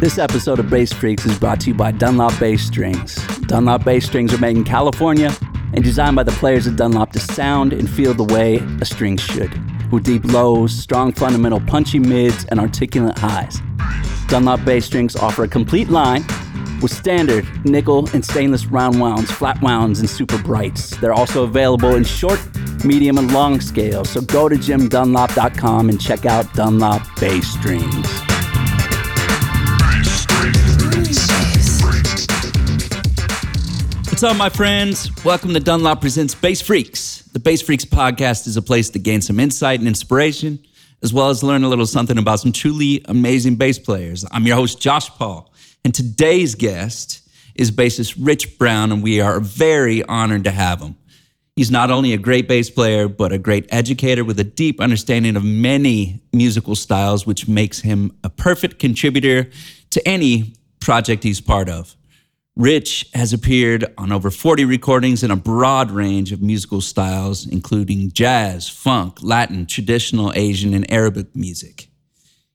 [0.00, 3.16] This episode of Bass Freaks is brought to you by Dunlop Bass Strings.
[3.40, 5.30] Dunlop Bass Strings are made in California
[5.74, 9.18] and designed by the players at Dunlop to sound and feel the way a string
[9.18, 9.52] should,
[9.92, 13.60] with deep lows, strong fundamental punchy mids, and articulate highs.
[14.28, 16.24] Dunlop Bass Strings offer a complete line
[16.80, 20.96] with standard nickel and stainless round wounds, flat wounds, and super brights.
[20.96, 22.40] They're also available in short,
[22.86, 24.08] medium, and long scales.
[24.08, 28.29] So go to jimdunlop.com and check out Dunlop Bass Strings.
[34.20, 35.10] What's up, my friends?
[35.24, 37.22] Welcome to Dunlop Presents Bass Freaks.
[37.32, 40.58] The Bass Freaks podcast is a place to gain some insight and inspiration,
[41.02, 44.26] as well as learn a little something about some truly amazing bass players.
[44.30, 45.50] I'm your host, Josh Paul,
[45.86, 50.96] and today's guest is bassist Rich Brown, and we are very honored to have him.
[51.56, 55.34] He's not only a great bass player, but a great educator with a deep understanding
[55.34, 59.48] of many musical styles, which makes him a perfect contributor
[59.88, 61.96] to any project he's part of.
[62.56, 68.10] Rich has appeared on over 40 recordings in a broad range of musical styles, including
[68.10, 71.88] jazz, funk, Latin, traditional Asian, and Arabic music.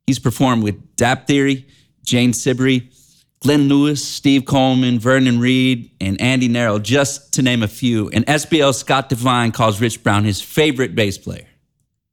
[0.05, 1.67] He's performed with Dapp Theory,
[2.03, 2.91] Jane Siberry,
[3.39, 8.09] Glenn Lewis, Steve Coleman, Vernon Reid, and Andy Narell, just to name a few.
[8.09, 11.47] And SBL Scott Devine calls Rich Brown his favorite bass player.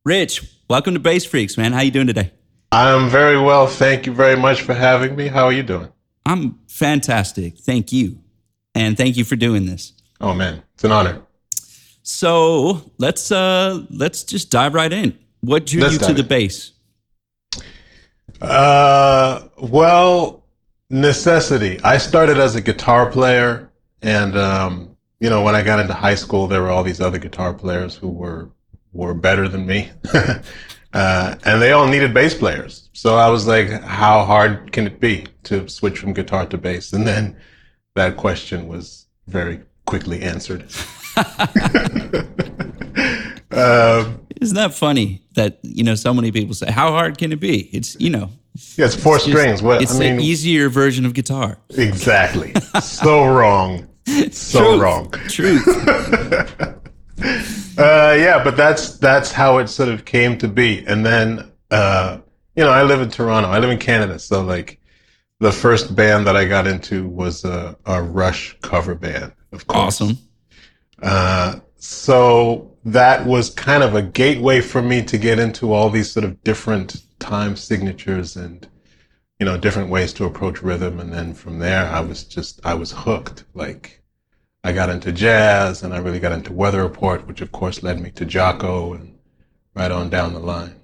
[0.05, 1.72] Rich, welcome to Bass Freaks, man.
[1.72, 2.33] How are you doing today?
[2.70, 3.67] I'm very well.
[3.67, 5.28] Thank you very much for having me.
[5.28, 5.89] How are you doing?
[6.26, 7.58] I'm fantastic.
[7.58, 8.18] Thank you.
[8.74, 9.92] And thank you for doing this.
[10.20, 11.22] Oh man, it's an honor.
[12.02, 15.18] So let's uh let's just dive right in.
[15.40, 16.28] What drew Let's you to the in.
[16.28, 16.72] bass?
[18.40, 20.44] Uh, well,
[20.90, 21.80] necessity.
[21.82, 23.70] I started as a guitar player,
[24.02, 27.18] and um, you know, when I got into high school, there were all these other
[27.18, 28.50] guitar players who were
[28.92, 29.90] were better than me,
[30.92, 32.88] uh, and they all needed bass players.
[32.92, 36.92] So I was like, how hard can it be to switch from guitar to bass?
[36.92, 37.36] And then
[37.94, 40.62] that question was very quickly answered.
[43.50, 47.40] um, Isn't that funny that you know so many people say how hard can it
[47.40, 47.68] be?
[47.72, 48.30] It's you know
[48.77, 49.62] yeah, it's four strings.
[49.62, 51.58] What it's I mean, the easier version of guitar.
[51.70, 52.52] Exactly.
[52.83, 53.88] so wrong.
[54.30, 54.80] So Truth.
[54.80, 55.11] wrong.
[55.28, 56.78] Truth.
[57.78, 60.84] Uh, yeah, but that's that's how it sort of came to be.
[60.86, 62.18] And then uh,
[62.55, 63.48] you know, I live in Toronto.
[63.48, 64.78] I live in Canada, so like
[65.38, 70.00] the first band that I got into was a, a Rush cover band, of course.
[70.00, 70.18] awesome.
[71.02, 76.11] Uh, so that was kind of a gateway for me to get into all these
[76.11, 78.68] sort of different time signatures and
[79.38, 82.74] you know different ways to approach rhythm and then from there i was just i
[82.74, 84.02] was hooked like
[84.64, 88.00] i got into jazz and i really got into weather report which of course led
[88.00, 89.14] me to Jaco and
[89.74, 90.74] right on down the line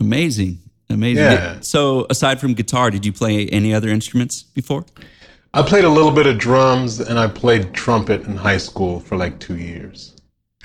[0.00, 0.58] Amazing.
[0.90, 1.24] Amazing.
[1.24, 1.58] Yeah.
[1.60, 4.84] So aside from guitar, did you play any other instruments before?
[5.52, 9.16] i played a little bit of drums and i played trumpet in high school for
[9.16, 10.14] like two years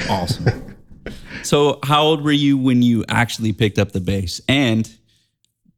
[0.09, 0.75] Awesome.
[1.43, 4.41] so how old were you when you actually picked up the bass?
[4.47, 4.89] And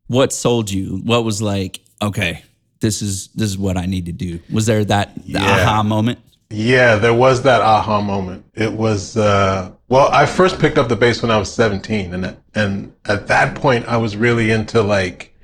[0.07, 1.01] what sold you?
[1.03, 2.44] What was like, okay,
[2.79, 4.39] this is this is what I need to do.
[4.51, 5.44] Was there that the Yeah.
[5.67, 6.19] aha moment?
[6.50, 8.45] Yeah, there was that aha moment.
[8.53, 12.38] It was uh, well, I first picked up the bass when I was 17, and
[12.53, 15.35] and at that point, I was really into like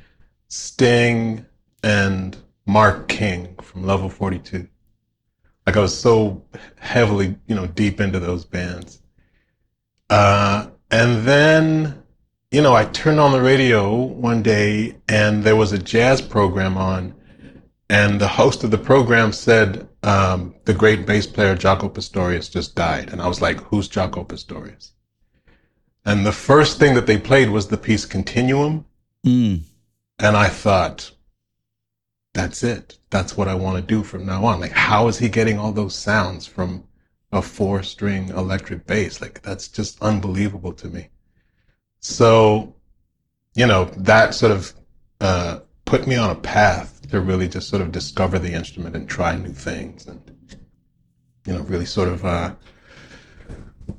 [0.47, 1.45] Sting
[1.83, 4.67] and Mark King from Level 42.
[5.65, 6.43] Like I was so
[6.79, 9.01] heavily, you know, deep into those bands.
[10.09, 12.03] Uh, and then,
[12.51, 16.77] you know, I turned on the radio one day, and there was a jazz program
[16.77, 17.13] on,
[17.91, 22.73] and the host of the program said um, the great bass player Jaco Pastorius just
[22.73, 24.93] died, and I was like, "Who's Jaco Pastorius?"
[26.05, 28.85] And the first thing that they played was the piece Continuum,
[29.25, 29.63] Mm.
[30.19, 31.11] and I thought,
[32.33, 32.97] "That's it.
[33.09, 35.73] That's what I want to do from now on." Like, how is he getting all
[35.73, 36.85] those sounds from
[37.33, 39.19] a four-string electric bass?
[39.19, 41.09] Like, that's just unbelievable to me.
[41.99, 42.75] So,
[43.53, 44.73] you know, that sort of
[45.19, 45.59] uh,
[45.91, 49.35] put me on a path to really just sort of discover the instrument and try
[49.35, 50.21] new things and,
[51.45, 52.55] you know, really sort of uh,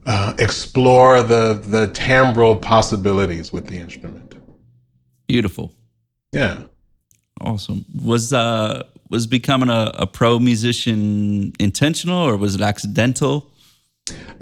[0.06, 4.34] uh, explore the, the timbral possibilities with the instrument.
[5.26, 5.74] Beautiful.
[6.32, 6.62] Yeah.
[7.42, 7.84] Awesome.
[8.02, 13.51] Was uh was becoming a, a pro musician intentional or was it accidental?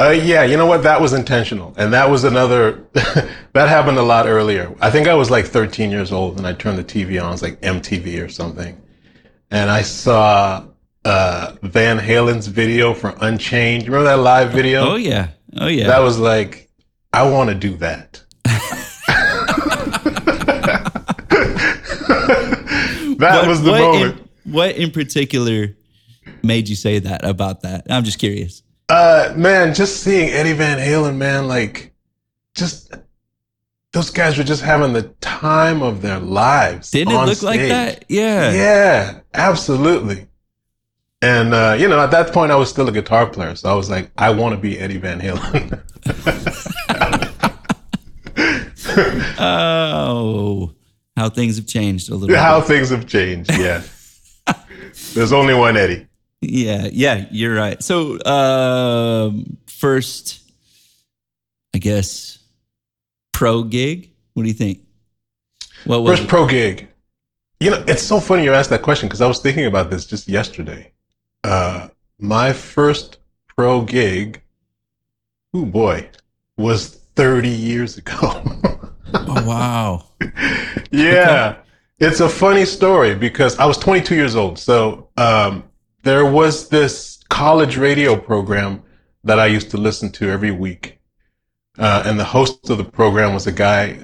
[0.01, 0.83] Uh, yeah, you know what?
[0.83, 1.75] That was intentional.
[1.77, 4.75] And that was another, that happened a lot earlier.
[4.81, 7.29] I think I was like 13 years old and I turned the TV on.
[7.29, 8.81] It was like MTV or something.
[9.51, 10.65] And I saw
[11.05, 13.85] uh, Van Halen's video for Unchained.
[13.85, 14.93] Remember that live video?
[14.93, 15.33] Oh yeah.
[15.59, 15.89] Oh yeah.
[15.89, 16.71] That was like,
[17.13, 18.23] I want to do that.
[23.19, 24.19] that was the what moment.
[24.47, 25.77] In, what in particular
[26.43, 27.87] made you say that about that?
[27.91, 28.63] I'm just curious.
[28.91, 31.95] Uh, man, just seeing Eddie Van Halen, man, like,
[32.55, 32.93] just
[33.93, 36.91] those guys were just having the time of their lives.
[36.91, 38.05] Didn't it look like that?
[38.09, 38.53] Yeah.
[38.53, 40.27] Yeah, absolutely.
[41.23, 43.75] And uh, you know, at that point, I was still a guitar player, so I
[43.75, 45.83] was like, I want to be Eddie Van Halen.
[49.43, 50.75] Oh,
[51.17, 52.37] how things have changed a little.
[52.37, 52.69] How bit.
[52.69, 53.51] things have changed.
[53.53, 53.83] Yeah,
[55.15, 56.07] there's only one Eddie.
[56.41, 57.83] Yeah, yeah, you're right.
[57.83, 60.41] So, um, first,
[61.75, 62.39] I guess,
[63.33, 64.11] pro gig.
[64.35, 64.81] What do you think?
[65.85, 66.89] What was First pro gig.
[67.59, 70.07] You know, it's so funny you asked that question because I was thinking about this
[70.07, 70.93] just yesterday.
[71.45, 71.89] Uh,
[72.19, 73.19] my first
[73.55, 74.41] pro gig,
[75.53, 76.09] oh boy,
[76.57, 78.43] was 30 years ago.
[79.13, 80.05] Oh wow!
[80.91, 81.57] yeah.
[81.99, 84.59] It's a funny story because I was 22 years old.
[84.59, 85.65] So um,
[86.03, 88.83] there was this college radio program
[89.25, 90.99] that I used to listen to every week.
[91.79, 93.99] Uh, and the host of the program was a guy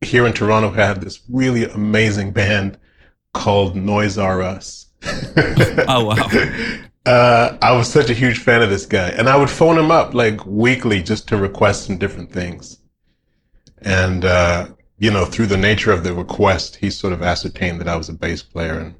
[0.00, 2.78] here in Toronto who had this really amazing band
[3.32, 4.86] called Noise R Us.
[5.86, 6.28] Oh wow!
[7.06, 9.90] Uh, I was such a huge fan of this guy, and I would phone him
[9.90, 12.78] up like weekly just to request some different things.
[13.82, 17.88] And uh, you know, through the nature of the request, he sort of ascertained that
[17.88, 18.94] I was a bass player, and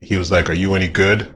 [0.00, 1.34] he was like, "Are you any good?"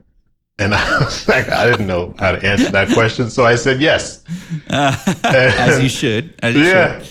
[0.61, 3.81] And I was like, I didn't know how to answer that question, so I said
[3.81, 4.23] yes.
[4.69, 6.35] Uh, as you should.
[6.43, 7.03] As you Yeah.
[7.03, 7.09] should.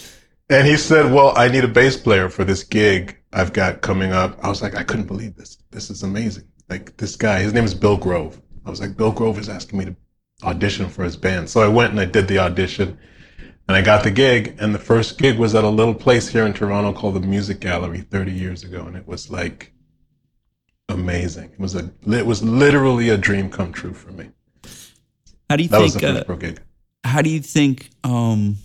[0.51, 4.11] And he said, Well, I need a bass player for this gig I've got coming
[4.11, 4.39] up.
[4.43, 5.57] I was like, I couldn't believe this.
[5.71, 6.45] This is amazing.
[6.69, 8.41] Like this guy, his name is Bill Grove.
[8.65, 9.95] I was like, Bill Grove is asking me to
[10.43, 11.49] audition for his band.
[11.49, 12.97] So I went and I did the audition
[13.67, 14.55] and I got the gig.
[14.59, 17.59] And the first gig was at a little place here in Toronto called the Music
[17.59, 18.85] Gallery 30 years ago.
[18.85, 19.71] And it was like
[20.89, 21.45] amazing.
[21.53, 24.29] It was a, it was literally a dream come true for me.
[25.49, 26.03] How do you That think?
[26.03, 26.61] Uh, pro gig.
[27.03, 27.89] how do you think?
[28.03, 28.57] Um,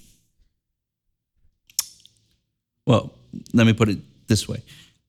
[2.87, 3.13] well,
[3.53, 4.63] let me put it this way.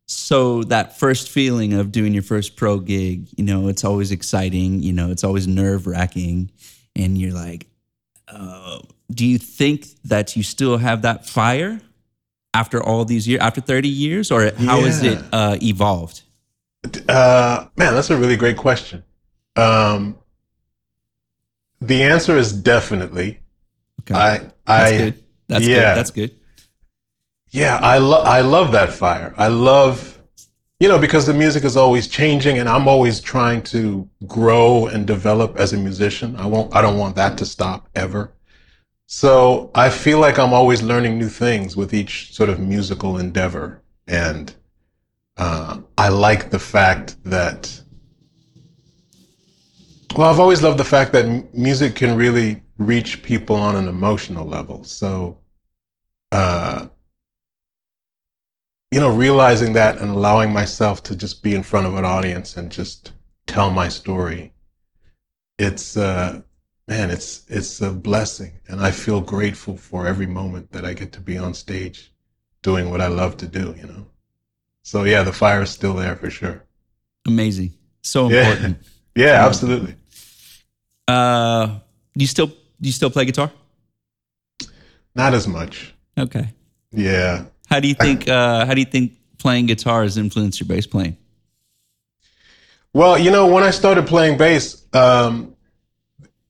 [0.08, 4.82] So that first feeling of doing your first pro gig, you know, it's always exciting.
[4.84, 6.52] You know, it's always nerve wracking,
[6.96, 7.66] and you're like,
[8.28, 8.80] uh,
[9.12, 11.82] do you think that you still have that fire
[12.54, 16.22] after all these years, after 30 years, or how has it uh, evolved?
[17.10, 19.04] Uh, man, that's a really great question.
[19.56, 20.18] Um,
[21.82, 23.40] the answer is definitely.
[24.02, 25.24] Okay, I, that's I, good.
[25.48, 25.76] That's yeah.
[25.76, 25.98] good.
[25.98, 26.32] That's good.
[27.52, 29.34] yeah, I love, I love that fire.
[29.38, 30.22] I love,
[30.80, 35.08] you know, because the music is always changing, and I'm always trying to grow and
[35.08, 36.36] develop as a musician.
[36.36, 38.34] I won't, I don't want that to stop ever.
[39.08, 43.82] So I feel like I'm always learning new things with each sort of musical endeavor,
[44.08, 44.54] and
[45.38, 47.82] uh, I like the fact that.
[50.16, 54.46] Well, I've always loved the fact that music can really reach people on an emotional
[54.46, 54.84] level.
[54.84, 55.40] So,
[56.32, 56.88] uh,
[58.92, 62.56] you know, realizing that and allowing myself to just be in front of an audience
[62.56, 63.12] and just
[63.46, 64.54] tell my story,
[65.58, 66.42] it's uh,
[66.88, 71.12] man, it's it's a blessing, and I feel grateful for every moment that I get
[71.14, 72.14] to be on stage,
[72.62, 73.76] doing what I love to do.
[73.78, 74.06] You know,
[74.86, 76.64] so yeah, the fire is still there for sure.
[77.26, 77.74] Amazing.
[78.04, 78.52] So Yeah.
[78.52, 78.78] important.
[79.18, 79.96] Yeah, absolutely.
[81.08, 81.80] Uh,
[82.16, 83.50] you still do you still play guitar?
[85.16, 85.94] Not as much.
[86.20, 86.50] Okay.
[86.92, 87.46] Yeah.
[87.70, 88.28] How do you think?
[88.28, 91.16] Uh, how do you think playing guitar has influenced your bass playing?
[92.92, 95.56] Well, you know, when I started playing bass, um,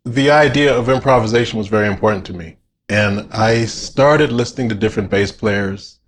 [0.05, 2.57] the idea of improvisation was very important to me.
[2.89, 5.99] And I started listening to different bass players,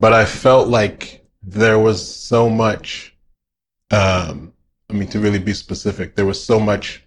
[0.00, 3.16] but I felt like there was so much,
[3.92, 4.52] um,
[4.90, 7.04] I mean, to really be specific, there was so much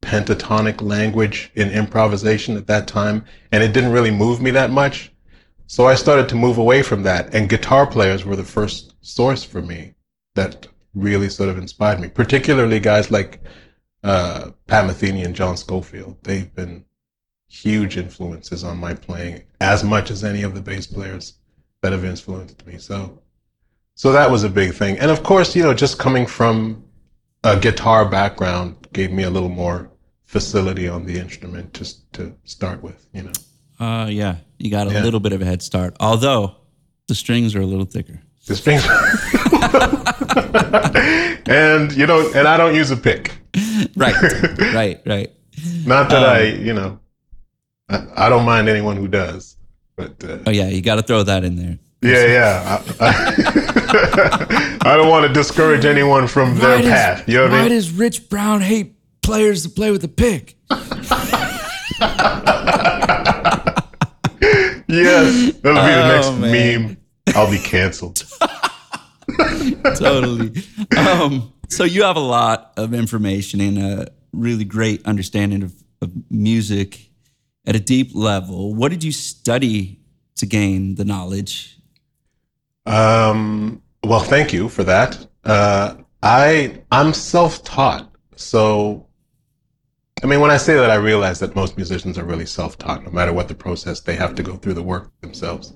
[0.00, 5.12] pentatonic language in improvisation at that time, and it didn't really move me that much.
[5.66, 9.44] So I started to move away from that, and guitar players were the first source
[9.44, 9.94] for me
[10.34, 13.42] that really sort of inspired me, particularly guys like
[14.02, 16.16] uh, Pat Metheny and John Scofield.
[16.22, 16.84] They've been
[17.48, 21.34] huge influences on my playing as much as any of the bass players
[21.82, 22.78] that have influenced me.
[22.78, 23.19] So,
[24.00, 24.98] so that was a big thing.
[24.98, 26.82] And of course, you know, just coming from
[27.44, 29.90] a guitar background gave me a little more
[30.24, 33.32] facility on the instrument just to start with, you know.
[33.78, 35.02] Uh, yeah, you got a Yeah.
[35.04, 35.94] little bit of a head start.
[36.00, 36.56] Although
[37.08, 38.18] the strings are a little thicker.
[38.46, 38.86] The strings.
[41.48, 43.32] and you know, and I don't use a pick.
[43.96, 44.14] Right,
[44.80, 45.30] right, right.
[45.84, 47.00] Not that I, you know,
[47.88, 49.56] I, I don't mind anyone who does,
[49.96, 51.78] but uh, Oh yeah, you got to throw that in there.
[52.02, 52.82] Yeah, yeah.
[53.00, 57.28] I, I I don't want to discourage anyone from their does- path.
[57.28, 57.72] You know what I why mean?
[57.72, 60.56] does Rich Brown hate players to play with a pick?
[64.88, 66.82] Yes, that'll be the next Oh, man.
[66.82, 66.96] meme.
[67.36, 68.24] I'll be canceled.
[69.96, 70.52] totally.
[70.96, 76.10] Um, so you have a lot of information and a really great understanding of, of
[76.30, 77.08] music
[77.66, 78.74] at a deep level.
[78.74, 80.00] What did you study
[80.36, 81.76] to gain the knowledge?
[82.86, 85.26] Um, well, thank you for that.
[85.44, 89.06] Uh, I I'm self-taught, so
[90.22, 93.04] I mean, when I say that, I realize that most musicians are really self-taught.
[93.04, 95.72] No matter what the process, they have to go through the work themselves.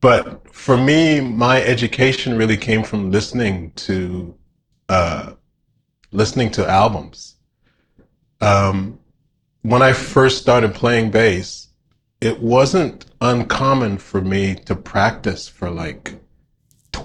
[0.00, 4.34] But for me, my education really came from listening to
[4.88, 5.32] uh,
[6.12, 7.36] listening to albums.
[8.40, 8.98] Um,
[9.62, 11.68] when I first started playing bass,
[12.20, 16.14] it wasn't uncommon for me to practice for like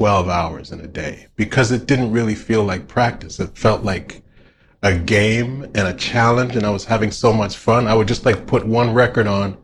[0.02, 3.40] 12 hours in a day because it didn't really feel like practice.
[3.40, 4.24] It felt like
[4.82, 7.86] a game and a challenge, and I was having so much fun.
[7.86, 9.56] I would just like put one record on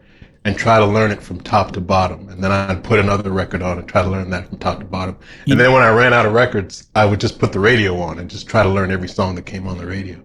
[0.45, 2.29] and try to learn it from top to bottom.
[2.29, 4.85] And then I'd put another record on and try to learn that from top to
[4.85, 5.17] bottom.
[5.47, 8.19] And then when I ran out of records, I would just put the radio on
[8.19, 10.23] and just try to learn every song that came on the radio.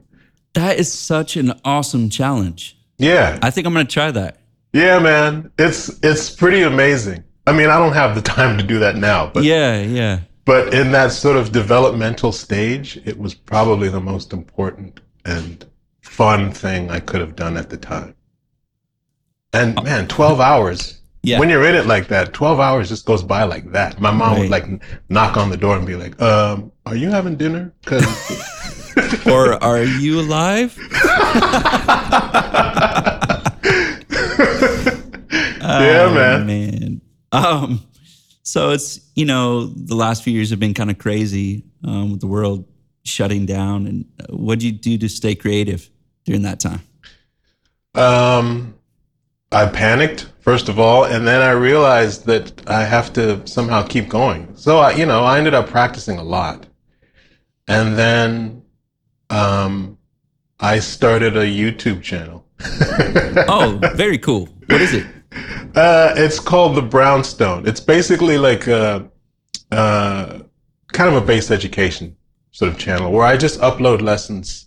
[0.52, 2.76] That is such an awesome challenge.
[2.98, 3.38] Yeah.
[3.40, 4.42] I think I'm going to try that.
[4.74, 5.50] Yeah, man.
[5.58, 7.24] It's it's pretty amazing.
[7.46, 10.20] I mean, I don't have the time to do that now, but yeah, yeah.
[10.44, 15.64] but in that sort of developmental stage, it was probably the most important and
[16.00, 18.14] fun thing I could have done at the time.
[19.52, 20.98] And man, 12 hours.
[21.24, 21.38] Yeah.
[21.38, 24.00] When you're in it like that, 12 hours just goes by like that.
[24.00, 24.64] My mom would like
[25.08, 27.72] knock on the door and be like, um, are you having dinner?
[27.84, 28.02] Cause
[29.26, 30.76] Or are you alive?
[35.62, 36.46] yeah, Oh, man.
[36.46, 37.00] man.
[37.32, 37.82] Um,
[38.42, 42.20] so it's you know the last few years have been kind of crazy um, with
[42.20, 42.66] the world
[43.04, 43.86] shutting down.
[43.86, 45.90] And what did you do to stay creative
[46.24, 46.80] during that time?
[47.94, 48.74] Um,
[49.50, 54.08] I panicked first of all, and then I realized that I have to somehow keep
[54.08, 54.54] going.
[54.56, 56.66] So I, you know, I ended up practicing a lot,
[57.68, 58.62] and then
[59.30, 59.98] um,
[60.60, 62.44] I started a YouTube channel.
[63.48, 64.46] Oh, very cool.
[64.66, 65.06] What is it?
[65.74, 67.66] Uh, it's called the Brownstone.
[67.66, 69.08] It's basically like a,
[69.70, 70.40] uh,
[70.92, 72.14] kind of a bass education
[72.50, 74.66] sort of channel where I just upload lessons.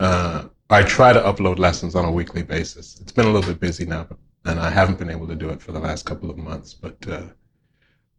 [0.00, 2.98] Uh, I try to upload lessons on a weekly basis.
[3.00, 4.08] It's been a little bit busy now,
[4.44, 6.74] and I haven't been able to do it for the last couple of months.
[6.74, 7.22] But uh,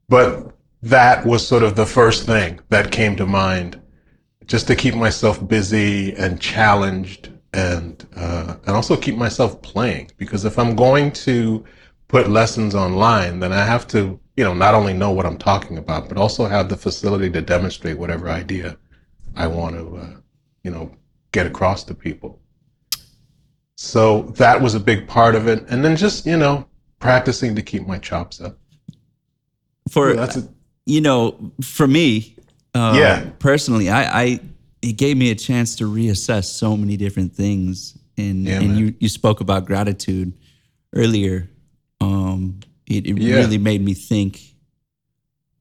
[0.08, 3.82] but that was sort of the first thing that came to mind,
[4.46, 10.12] just to keep myself busy and challenged, and uh, and also keep myself playing.
[10.18, 11.66] Because if I'm going to
[12.12, 15.78] put lessons online, then I have to, you know, not only know what I'm talking
[15.78, 18.78] about, but also have the facility to demonstrate whatever idea
[19.36, 20.20] I want to, uh,
[20.64, 20.92] you know,
[21.32, 22.42] get across to people.
[23.76, 25.66] So that was a big part of it.
[25.70, 26.68] And then just, you know,
[27.00, 28.58] practicing to keep my chops up.
[29.90, 30.48] For That's a,
[30.86, 32.36] you know, for me,
[32.76, 33.30] uh, Yeah.
[33.40, 34.40] personally, I, I
[34.82, 37.98] it gave me a chance to reassess so many different things.
[38.18, 38.78] And Yeah, and man.
[38.78, 40.34] you you spoke about gratitude
[40.94, 41.50] earlier.
[42.92, 43.36] It, it Yeah.
[43.38, 44.42] really made me think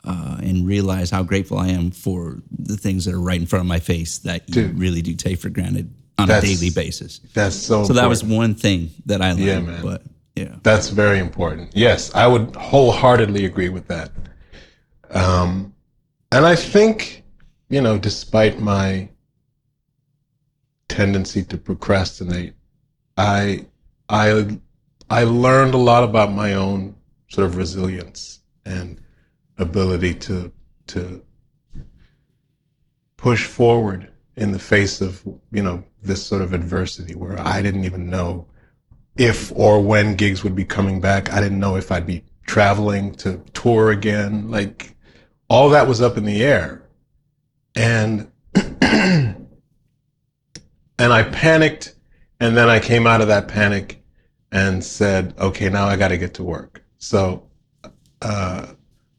[0.05, 3.63] uh, and realize how grateful I am for the things that are right in front
[3.65, 4.79] of my face that you Dude.
[4.79, 7.21] really do take for granted on a daily basis.
[7.35, 9.45] that's so So that was one thing that I learned.
[9.45, 9.83] Yeah, man.
[9.83, 10.03] But
[10.37, 11.71] yeah, That's very important.
[11.75, 14.11] Yes, I would wholeheartedly agree with that.
[15.11, 15.75] Um,
[16.33, 17.25] and I think,
[17.69, 19.09] you know, despite my
[20.89, 22.55] tendency to procrastinate,
[23.17, 23.67] I,
[24.09, 24.59] I,
[25.11, 26.95] I learned a lot about my own
[27.31, 29.01] sort of resilience and
[29.59, 30.53] ability to,
[30.89, 31.23] to
[33.17, 35.23] push forward in the face of,
[35.53, 38.47] you know, this sort of adversity where I didn't even know
[39.17, 41.33] if or when gigs would be coming back.
[41.33, 44.51] I didn't know if I'd be traveling to tour again.
[44.51, 44.97] Like
[45.49, 46.89] all that was up in the air.
[47.75, 49.47] And and
[50.99, 51.95] I panicked
[52.41, 54.03] and then I came out of that panic
[54.51, 56.80] and said, okay, now I got to get to work.
[57.00, 57.49] So
[58.23, 58.66] uh,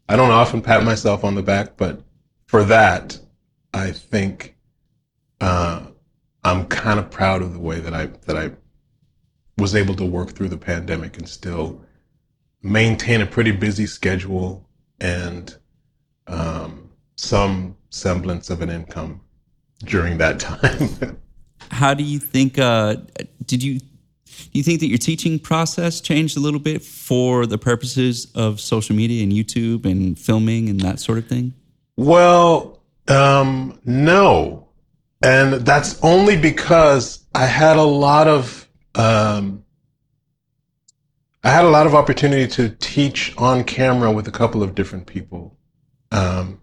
[0.07, 2.01] I don't often pat myself on the back, but
[2.45, 3.19] for that,
[3.73, 4.55] I think
[5.41, 5.87] uh,
[6.43, 8.51] I'm kind of proud of the way that I that I
[9.57, 11.81] was able to work through the pandemic and still
[12.63, 14.67] maintain a pretty busy schedule
[14.99, 15.55] and
[16.27, 19.21] um, some semblance of an income
[19.85, 21.17] during that time.
[21.71, 22.59] how do you think?
[22.59, 22.97] Uh,
[23.45, 23.79] did you
[24.51, 28.59] do you think that your teaching process changed a little bit for the purposes of
[28.59, 31.53] social media and YouTube and filming and that sort of thing?
[31.97, 34.67] well, Um, no.
[35.23, 39.63] And that's only because I had a lot of, um,
[41.43, 45.07] I had a lot of opportunity to teach on camera with a couple of different
[45.07, 45.57] people.
[46.11, 46.59] Um,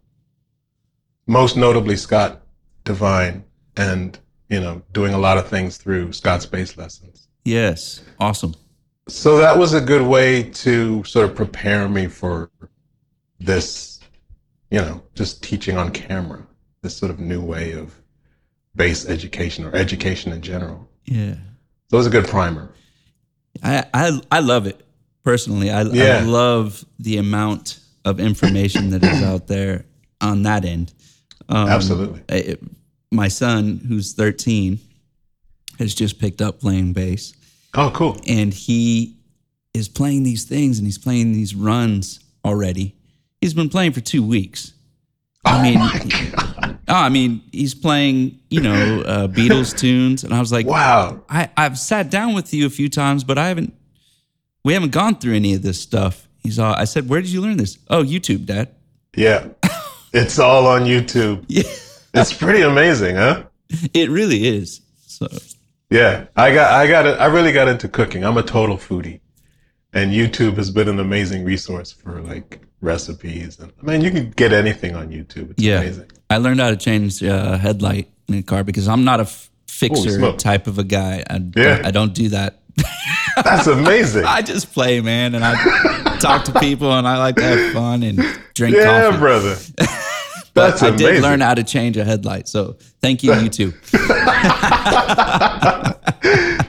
[1.27, 2.43] most notably Scott
[2.85, 3.45] Devine
[3.77, 7.28] and, you know, doing a lot of things through Scott's bass lessons.
[7.49, 8.03] Yes.
[8.21, 8.55] Awesome.
[9.09, 12.51] So that was a good way to sort of prepare me for
[13.41, 14.01] this,
[14.71, 16.47] you know, just teaching on camera,
[16.83, 17.95] this sort of new way of
[18.75, 20.89] bass education or education in general.
[21.07, 21.35] Yeah.
[21.91, 22.71] So it was a good primer.
[23.63, 24.85] I I, I love it
[25.25, 25.71] personally.
[25.71, 29.85] I, I love the amount of information that is out there
[30.21, 30.93] on that end.
[31.49, 32.23] Um, Absolutely.
[32.29, 32.57] I-
[33.11, 34.79] my son, who's 13,
[35.79, 37.33] has just picked up playing bass,
[37.75, 38.19] Oh, cool.
[38.27, 39.17] and he
[39.75, 42.97] is playing these things and he's playing these runs already.
[43.41, 44.73] He's been playing for two weeks.
[45.45, 45.79] I mean,
[46.89, 51.23] oh, I mean, he's playing, you know, uh, Beatles tunes, and I was like, Wow.
[51.29, 53.75] I, I've sat down with you a few times, but I haven't.
[54.65, 56.29] We haven't gone through any of this stuff.
[56.43, 56.75] He's all.
[56.75, 58.69] I said, "Where did you learn this?" Oh, YouTube, Dad.
[59.17, 59.47] Yeah.
[60.13, 61.45] it's all on YouTube.
[61.49, 61.63] Yeah,
[62.23, 63.45] It's pretty amazing, huh?
[63.95, 64.81] it really is.
[65.07, 65.29] So
[65.91, 66.27] Yeah.
[66.37, 67.19] I got I got it.
[67.19, 68.25] I really got into cooking.
[68.25, 69.21] I'm a total foodie.
[69.93, 74.31] And YouTube has been an amazing resource for like recipes and I mean you can
[74.31, 75.51] get anything on YouTube.
[75.53, 76.11] It's yeah, amazing.
[76.31, 79.51] I learned how to change uh, headlight in a car because I'm not a f-
[79.67, 80.39] fixer smoke.
[80.39, 81.25] type of a guy.
[81.29, 81.81] I, Yeah.
[81.85, 82.61] I don't do that.
[83.37, 84.25] That's amazing.
[84.27, 88.03] I just play, man, and I talk to people, and I like to have fun
[88.03, 88.19] and
[88.55, 88.87] drink coffee.
[88.87, 89.19] yeah, coffee.
[89.19, 89.57] brother.
[90.59, 91.07] That's I amazing.
[91.07, 92.49] did learn how to change a headlight.
[92.49, 93.75] So thank you, YouTube.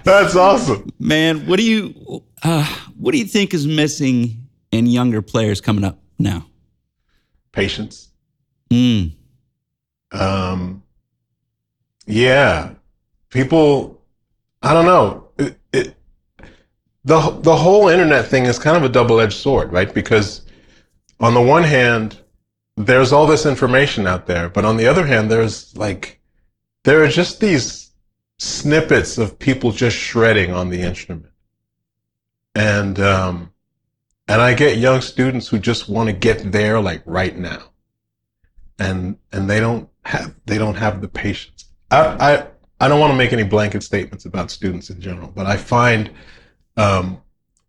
[0.03, 0.89] That's awesome.
[0.99, 2.65] Man, what do you uh,
[2.97, 6.45] what do you think is missing in younger players coming up now?
[7.51, 8.09] Patience.
[8.69, 9.13] Mm,
[10.11, 10.83] Um,
[12.05, 12.71] yeah,
[13.29, 14.01] people.
[14.61, 15.29] I don't know.
[15.37, 15.95] It, it,
[17.05, 19.91] the the whole internet thing is kind of a double edged sword, right?
[19.93, 20.41] Because
[21.19, 22.17] on the one hand,
[22.85, 26.19] there's all this information out there, but on the other hand, there's like
[26.83, 27.91] there are just these
[28.37, 31.33] snippets of people just shredding on the instrument,
[32.55, 33.53] and um,
[34.27, 37.69] and I get young students who just want to get there like right now
[38.79, 41.65] and and they don't have they don't have the patience.
[41.91, 42.47] I I,
[42.79, 46.11] I don't want to make any blanket statements about students in general, but I find
[46.77, 47.21] um,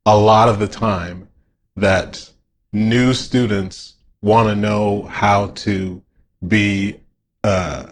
[0.06, 1.28] a lot of the time
[1.76, 2.30] that
[2.72, 6.02] new students want to know how to
[6.46, 7.00] be
[7.44, 7.86] uh,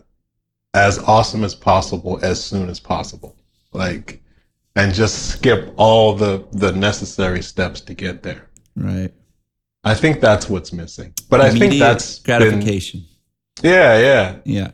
[0.75, 3.37] as awesome as possible as soon as possible,
[3.73, 4.23] like,
[4.77, 8.49] and just skip all the the necessary steps to get there.
[8.77, 9.13] right.
[9.85, 11.15] I think that's what's missing.
[11.31, 13.05] But I think that's that's been- gratification.
[13.63, 14.37] yeah, yeah.
[14.45, 14.71] yeah.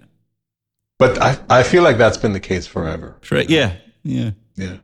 [0.98, 3.16] But I, I feel like that's been the case forever.
[3.30, 3.48] Right.
[3.50, 3.74] Yeah.
[4.02, 4.30] Yeah.
[4.56, 4.76] Yeah.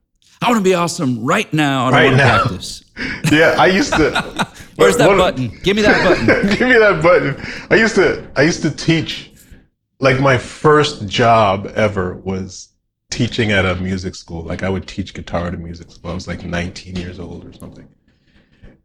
[0.42, 1.86] I want to be awesome right now.
[1.86, 2.42] I Right now.
[2.42, 2.84] practice.
[3.32, 4.46] Yeah, I used to.
[4.76, 5.58] Where's that button?
[5.62, 6.58] Give me that button.
[6.58, 7.36] Give me that button.
[7.70, 8.28] I used to.
[8.36, 9.32] I used to teach.
[10.02, 12.70] Like my first job ever was
[13.10, 14.42] teaching at a music school.
[14.42, 16.10] Like I would teach guitar at a music school.
[16.10, 17.86] I was like 19 years old or something.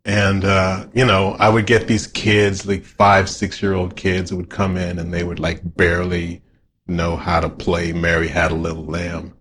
[0.03, 4.29] And uh, you know, I would get these kids, like five, six year old kids,
[4.29, 6.43] who would come in and they would like barely
[6.87, 9.33] know how to play "Mary Had a Little Lamb."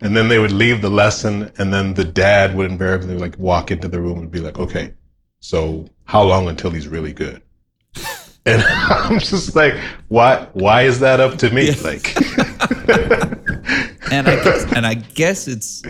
[0.00, 3.70] And then they would leave the lesson, and then the dad would invariably like walk
[3.70, 4.94] into the room and be like, "Okay,
[5.42, 7.42] so how long until he's really good?"
[8.44, 9.74] And I'm just like,
[10.08, 10.48] "Why?
[10.54, 12.12] Why is that up to me?" Like,
[14.10, 15.82] And I guess, and I guess it's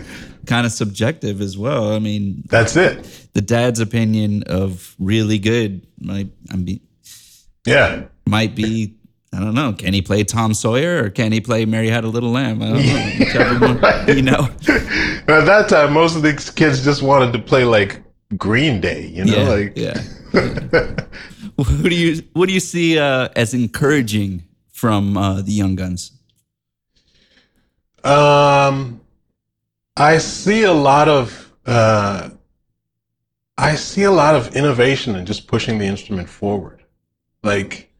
[0.45, 1.93] kind of subjective as well.
[1.93, 3.27] I mean, that's it.
[3.33, 6.79] the dad's opinion of really good might I mean,
[7.65, 8.97] Yeah, might be
[9.33, 9.73] I don't know.
[9.73, 12.61] Can he play Tom Sawyer or can he play Mary Had a Little Lamb?
[12.61, 13.11] I don't know.
[13.19, 14.47] Whichever one, you know.
[14.67, 18.03] And at that time, most of these kids just wanted to play like
[18.37, 19.07] Green Day.
[19.07, 20.01] You know, Yeah, like yeah.
[21.63, 26.11] Who do you what do you see uh, as encouraging from uh, the young guns?
[28.03, 29.01] Um,
[29.95, 32.29] I see a lot of uh,
[33.57, 36.83] I see a lot of innovation and just pushing the instrument forward.
[37.43, 37.91] Like,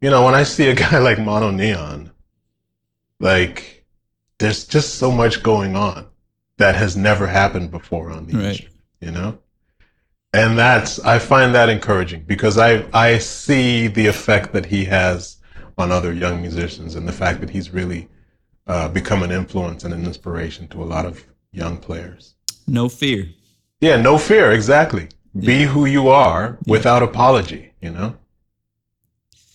[0.00, 2.10] you know, when I see a guy like Mono Neon,
[3.20, 3.84] like,
[4.38, 6.06] there's just so much going on
[6.58, 8.46] that has never happened before on the Right.
[8.46, 8.74] instrument.
[9.00, 9.38] You know,
[10.34, 15.36] and that's I find that encouraging because I I see the effect that he has
[15.78, 18.08] on other young musicians and the fact that he's really
[18.66, 22.34] uh, become an influence and an inspiration to a lot of young players.
[22.66, 23.28] No fear.
[23.80, 25.08] Yeah, no fear, exactly.
[25.38, 28.16] Be who you are without apology, you know?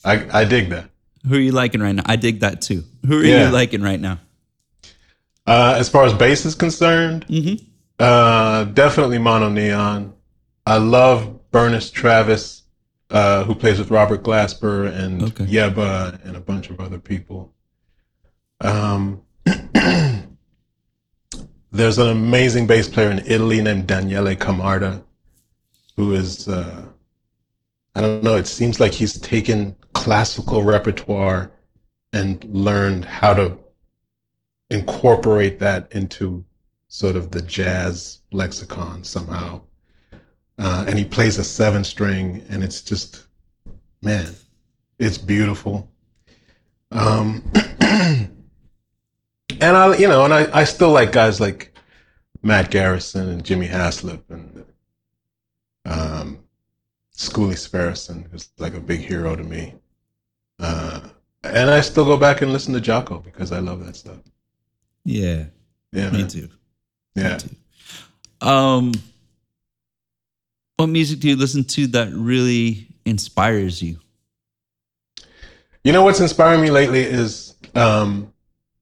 [0.04, 0.90] I, I dig that.
[1.28, 2.04] Who are you liking right now?
[2.06, 2.84] I dig that too.
[3.08, 3.48] Who are Yeah.
[3.48, 4.20] you liking right now?
[5.48, 7.26] Uh, as far as bass is concerned,
[7.98, 10.14] uh, definitely Mono Neon.
[10.70, 12.62] I love Burniss Travis,
[13.10, 15.46] uh, who plays with Robert Glasper and Okay.
[15.46, 17.56] Yebba and a bunch of other people.
[18.62, 19.24] Um,
[21.72, 25.04] there's an amazing bass player in Italy named Daniele Camarda,
[25.96, 26.86] who is, uh,
[27.96, 31.52] I don't know, it seems like he's taken classical repertoire
[32.14, 33.58] and learned how to
[34.70, 36.46] incorporate that into
[36.90, 39.62] sort of the jazz lexicon somehow.
[40.60, 43.26] Uh, and he plays a seven string, and it's just,
[44.02, 44.28] man,
[45.00, 45.90] it's beautiful.
[46.92, 47.42] Um,
[47.80, 48.30] and
[49.62, 51.74] I, you know, and I, I still like guys like
[52.44, 54.66] Matt Garrison and Jimmy Haslip and
[55.86, 56.40] um,
[57.16, 59.76] Skúli Sverrisson, who's like a big hero to me.
[60.60, 61.00] Uh,
[61.44, 64.18] and I still go back and listen to Jaco because I love that stuff.
[65.06, 65.46] Yeah,
[65.94, 66.28] Yeah, me man.
[66.28, 66.50] too.
[67.16, 67.40] Yeah.
[68.42, 68.92] Um,
[70.80, 74.00] what music do you listen to that really inspires you?
[75.84, 78.32] You know what's inspiring me lately is um,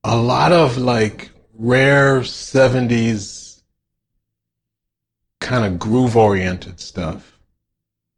[0.04, 3.64] a lot of like rare 70s
[5.42, 7.40] kind of groove oriented stuff.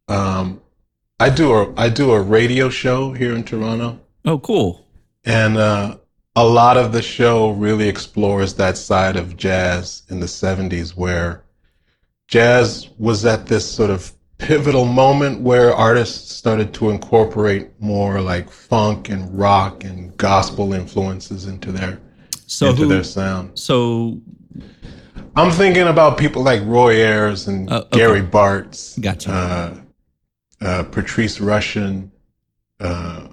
[0.08, 0.60] Um,
[1.18, 4.86] I do a I do a radio show here in Toronto Oh, cool.
[5.24, 5.96] and uh,
[6.36, 11.44] a lot of the show really explores that side of jazz in the 70s where
[12.30, 18.48] jazz was at this sort of pivotal moment where artists started to incorporate more like
[18.50, 22.00] funk and rock and gospel influences into their
[22.46, 22.88] So into who?
[22.88, 23.58] their sound.
[23.58, 24.18] So
[25.36, 27.98] I'm thinking about people like Roy Ayers and Uh, okay.
[27.98, 29.30] Gary Bartz, Gotcha.
[29.32, 32.10] uh, uh, Patrice Rushen,
[32.80, 33.26] uh,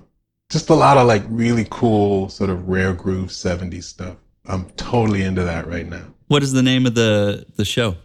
[0.50, 4.16] just a lot of like really cool sort of rare groove 70s stuff.
[4.46, 6.04] I'm totally into that right now.
[6.28, 7.96] what is the name of the the show?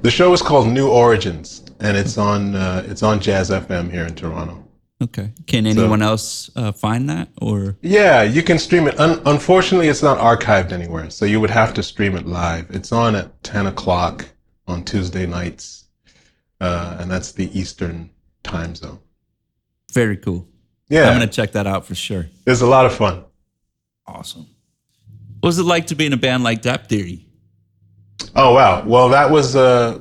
[0.00, 4.04] The show is called New Origins, and it's on uh, it's on Jazz FM here
[4.06, 4.64] in Toronto.
[5.00, 5.32] Okay.
[5.46, 7.76] Can anyone else uh, find that or?
[7.82, 8.98] Yeah, you can stream it.
[8.98, 12.66] Un- unfortunately, it's not archived anywhere, so you would have to stream it live.
[12.70, 14.28] It's on at 10 o'clock
[14.66, 15.84] on Tuesday nights,
[16.60, 18.10] uh, and that's the Eastern
[18.42, 18.98] time zone.
[19.92, 20.48] Very cool.
[20.88, 22.26] Yeah, I'm gonna check that out for sure.
[22.46, 23.24] it's a lot of fun.
[24.06, 24.46] Awesome.
[25.40, 27.27] What was it like to be in a band like Dapp Theory?
[28.40, 28.84] Oh wow!
[28.86, 29.98] Well, that was uh,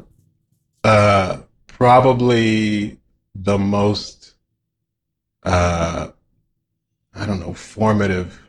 [0.83, 2.99] uh, probably
[3.33, 4.35] the most
[5.41, 6.09] uh,
[7.15, 8.39] I don't know formative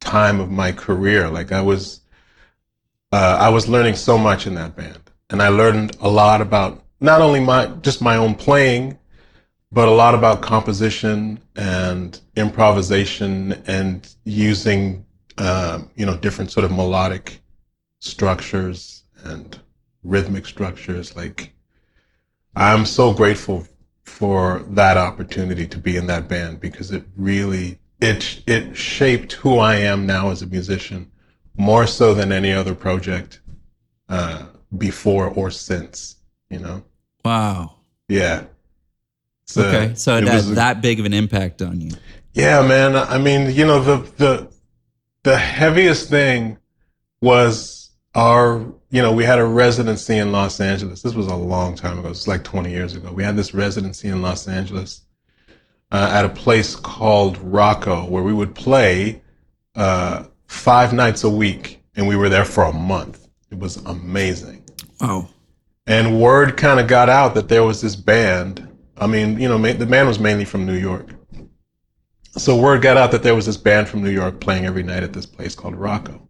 [0.00, 1.30] time of my career.
[1.30, 2.02] Like I was,
[3.10, 6.84] uh, I was learning so much in that band, and I learned a lot about
[7.00, 8.98] not only my just my own playing,
[9.72, 15.06] but a lot about composition and improvisation and using
[15.38, 17.40] um, you know different sort of melodic
[17.98, 19.58] structures and
[20.04, 21.52] rhythmic structures like
[22.54, 23.66] i'm so grateful
[24.04, 29.58] for that opportunity to be in that band because it really it it shaped who
[29.58, 31.10] i am now as a musician
[31.56, 33.40] more so than any other project
[34.08, 34.46] uh
[34.78, 36.16] before or since
[36.50, 36.82] you know
[37.24, 37.76] Wow.
[38.08, 38.44] yeah
[39.56, 39.94] uh, Okay.
[39.96, 41.92] So it, had a- that big of an impact on you.
[42.34, 42.94] yeah, man.
[42.96, 44.52] I mean, you know, the the
[45.22, 46.58] the heaviest thing
[47.20, 47.85] was
[48.16, 51.02] our, you know, we had a residency in Los Angeles.
[51.02, 52.08] This was a long time ago.
[52.08, 53.12] It's like 20 years ago.
[53.12, 55.02] We had this residency in Los Angeles
[55.92, 59.20] uh, at a place called Rocco, where we would play
[59.74, 63.28] uh, five nights a week, and we were there for a month.
[63.50, 64.64] It was amazing.
[64.98, 65.28] Wow.
[65.86, 68.66] And word kind of got out that there was this band.
[68.96, 71.10] I mean, you know, ma- the band was mainly from New York.
[72.30, 75.02] So word got out that there was this band from New York playing every night
[75.02, 76.25] at this place called Rocco.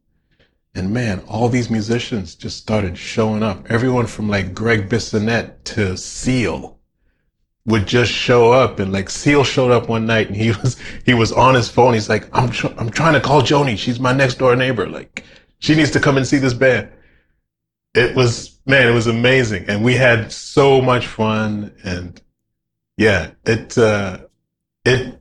[0.76, 3.70] And man, all these musicians just started showing up.
[3.70, 6.78] Everyone from like Greg Bissonette to Seal
[7.64, 8.78] would just show up.
[8.78, 11.94] And like Seal showed up one night and he was, he was on his phone.
[11.94, 13.76] He's like, I'm, tr- I'm trying to call Joni.
[13.78, 14.86] She's my next door neighbor.
[14.86, 15.24] Like
[15.58, 16.90] she needs to come and see this band
[17.96, 22.20] it was man, it was amazing, and we had so much fun, and
[22.96, 24.18] yeah, it uh,
[24.84, 25.20] it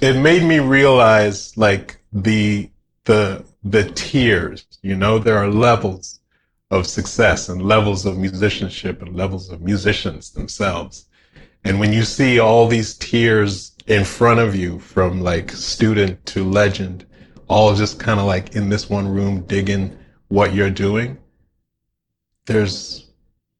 [0.00, 2.70] it made me realize like the
[3.04, 4.66] the the tiers.
[4.82, 6.20] You know, there are levels
[6.70, 11.06] of success and levels of musicianship and levels of musicians themselves.
[11.64, 16.44] And when you see all these tiers in front of you, from like student to
[16.44, 17.06] legend,
[17.48, 19.96] all just kind of like in this one room digging
[20.28, 21.18] what you're doing,
[22.46, 23.10] there's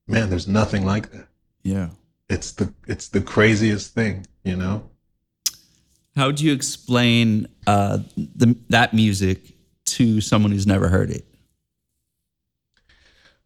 [0.07, 1.29] man, there's nothing like that.
[1.63, 1.91] Yeah.
[2.29, 4.91] It's the it's the craziest thing, you know?
[6.17, 9.54] How do you explain uh, the, that music
[9.87, 11.25] to someone who's never heard it?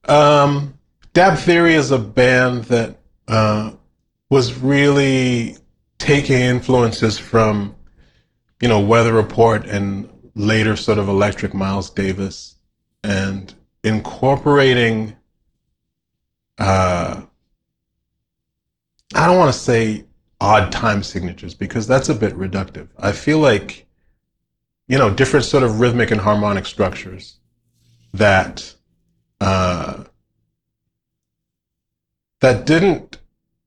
[0.09, 0.79] Um,
[1.15, 3.73] Dapp Theory is a band that uh,
[4.31, 5.57] was really
[5.99, 7.75] taking influences from,
[8.61, 12.57] you know, Weather Report and later sort of Electric Miles Davis
[13.03, 15.17] and incorporating,
[16.59, 17.23] uh,
[19.15, 20.05] I don't want to say
[20.41, 22.89] odd time signatures because that's a bit reductive.
[22.99, 23.88] I feel like,
[24.89, 27.37] you know, different sort of rhythmic and harmonic structures
[28.15, 28.75] that,
[29.41, 30.05] uh,
[32.41, 33.19] that didn't,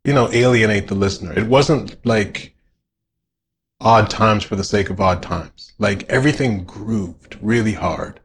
[0.04, 1.32] you know, alienate the listener.
[1.38, 2.56] It wasn't like
[3.80, 5.74] odd times for the sake of odd times.
[5.78, 8.20] Like everything grooved really hard,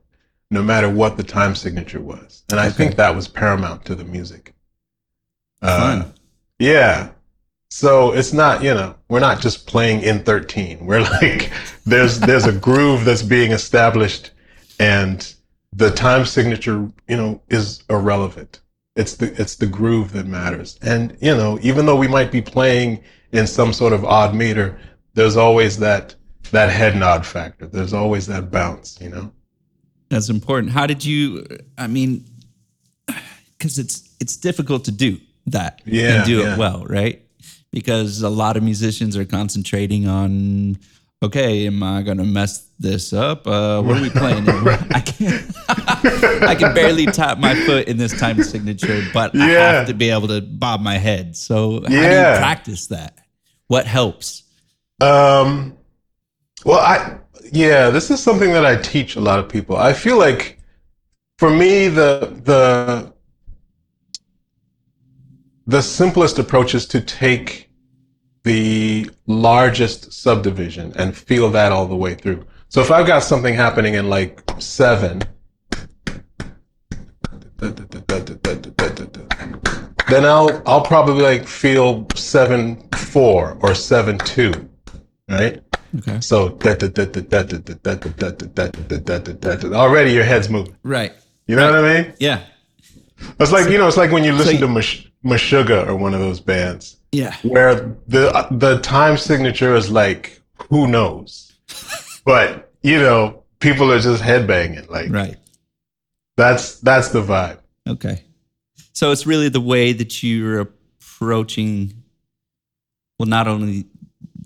[0.50, 2.44] no matter what the time signature was.
[2.50, 2.76] And I Okay.
[2.76, 4.54] think that was paramount to the music.
[5.62, 6.14] Uh, Fun.
[6.58, 7.10] yeah.
[7.70, 10.86] So it's not, you know, we're not just playing in 13.
[10.86, 11.50] We're like,
[11.84, 14.30] there's, there's a groove that's being established
[14.78, 15.34] and
[15.72, 18.60] the time signature, you know, is irrelevant.
[18.94, 20.78] It's the, it's the groove that matters.
[20.80, 23.02] And, you know, even though we might be playing
[23.32, 24.78] in some sort of odd meter,
[25.14, 26.14] there's always that,
[26.52, 27.66] that head nod factor.
[27.66, 29.32] There's always that bounce, you know?
[30.08, 30.72] That's important.
[30.72, 31.44] How did you?
[31.76, 32.24] I mean,
[33.58, 36.52] because it's it's difficult to do that Yeah, and do yeah.
[36.54, 37.25] it well, right?
[37.76, 40.78] Because a lot of musicians are concentrating on,
[41.22, 43.46] okay, am I gonna mess this up?
[43.46, 44.48] Uh, what are we playing?
[44.48, 45.52] I can't.
[46.42, 50.08] I can barely tap my foot in this time signature, but I have to be
[50.08, 51.36] able to bob my head.
[51.36, 53.18] So how do you practice that?
[53.66, 54.44] What helps?
[55.02, 55.76] Um,
[56.64, 57.18] well, I
[57.52, 59.76] yeah, this is something that I teach a lot of people.
[59.76, 60.60] I feel like
[61.36, 63.12] for me, the the
[65.66, 67.65] the simplest approach is to take
[68.46, 72.46] the largest subdivision and feel that all the way through.
[72.68, 75.20] So if I've got something happening in like seven,
[80.08, 84.52] then I'll I'll probably like feel seven four or seven two,
[85.28, 85.60] right?
[85.98, 86.20] Okay.
[86.20, 86.56] So
[89.74, 90.76] already your head's moving.
[90.84, 91.12] Right.
[91.48, 92.14] You know what I mean?
[92.20, 92.44] Yeah.
[93.40, 96.20] It's like you know, it's like when you listen you- to Meshuggah or one of
[96.20, 97.34] those bands Yeah.
[97.42, 97.74] where
[98.06, 101.52] the the time signature is like who knows,
[102.24, 104.88] but you know people are just headbanging.
[104.90, 105.36] Like Right.
[106.36, 107.58] that's that's the vibe.
[107.88, 108.22] Okay.
[108.92, 111.92] So it's really the way that you're approaching,
[113.18, 113.84] well, not only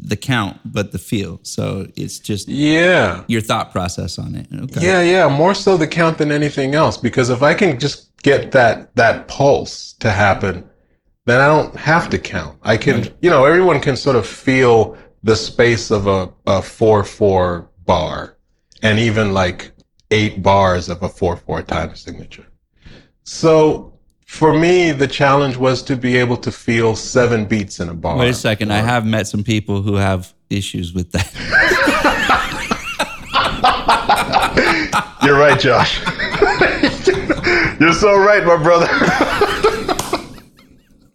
[0.02, 1.38] the count, but the feel.
[1.42, 3.22] So it's just Yeah.
[3.28, 4.46] your thought process on it.
[4.52, 4.84] Okay.
[4.84, 6.96] Yeah, yeah, more so the count than anything else.
[6.96, 10.64] Because if I can just get that that pulse to happen,
[11.30, 12.58] then I don't have to count.
[12.62, 17.04] I can, you know, everyone can sort of feel the space of a, a four
[17.04, 18.36] four bar,
[18.82, 19.72] and even like
[20.10, 22.46] eight bars of a four four time signature.
[23.24, 27.94] So for me, the challenge was to be able to feel seven beats in a
[27.94, 28.16] bar.
[28.16, 28.72] Wait a second.
[28.72, 31.30] I have met some people who have issues with that.
[35.22, 36.00] You're right, Josh.
[37.80, 38.86] You're so right, my brother.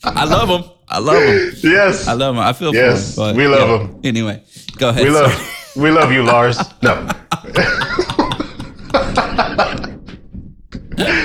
[0.06, 0.64] I love them.
[0.88, 1.52] I love them.
[1.64, 2.08] yes.
[2.08, 2.44] I love them.
[2.44, 3.38] I feel Yes, for them.
[3.38, 4.00] we love 'em.
[4.04, 4.42] Anyway,
[4.78, 5.04] go ahead.
[5.04, 5.24] We Sorry.
[5.28, 6.58] love, we love you, Lars.
[6.82, 7.08] No.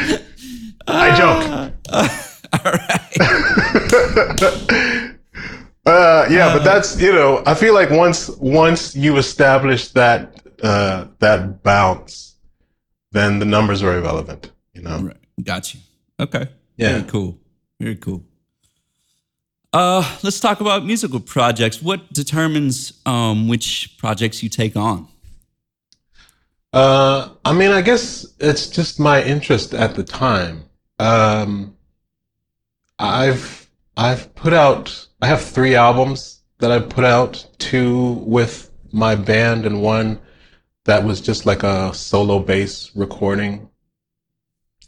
[0.86, 1.72] I joke.
[2.52, 3.10] All right.
[5.86, 11.06] Uh, yeah, but that's you know, I feel like once once you establish that uh,
[11.20, 12.36] that bounce,
[13.12, 14.50] then the numbers are irrelevant.
[14.74, 14.98] You know.
[14.98, 15.16] Right.
[15.42, 15.80] Got you.
[16.20, 16.48] Okay.
[16.76, 16.90] Yeah.
[16.98, 17.38] Very cool.
[17.80, 18.22] Very cool.
[19.72, 21.80] Uh, let's talk about musical projects.
[21.80, 25.06] What determines um, which projects you take on?
[26.72, 30.64] Uh, I mean, I guess it's just my interest at the time.
[30.98, 31.76] Um,
[32.98, 39.14] I've I've put out I have three albums that I've put out, two with my
[39.14, 40.20] band and one
[40.84, 43.68] that was just like a solo bass recording.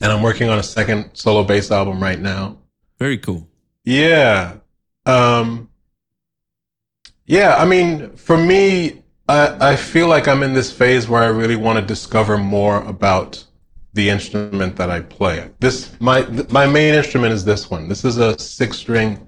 [0.01, 2.59] And I'm working on a second solo bass album right now.
[2.99, 3.49] Very cool.
[3.85, 4.57] Yeah.
[5.07, 5.69] Um,
[7.27, 11.27] yeah, I mean, for me, I, I feel like I'm in this phase where I
[11.27, 13.45] really want to discover more about
[13.95, 15.51] the instrument that I play.
[15.61, 17.89] This my my main instrument is this one.
[17.89, 19.27] This is a six string